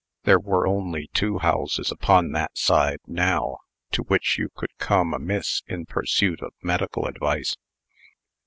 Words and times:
There 0.23 0.39
were 0.39 0.65
only 0.65 1.11
two 1.13 1.37
houses 1.37 1.91
upon 1.91 2.31
that 2.31 2.57
side, 2.57 2.97
now, 3.05 3.59
to 3.91 4.01
which 4.01 4.39
you 4.39 4.49
could 4.55 4.75
come 4.79 5.13
amiss 5.13 5.61
in 5.67 5.85
pursuit 5.85 6.41
of 6.41 6.53
medical 6.63 7.05
advice. 7.05 7.55